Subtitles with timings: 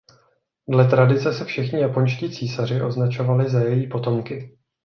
[0.69, 4.57] Dle tradice se všichni japonští císaři označovali za její potomky.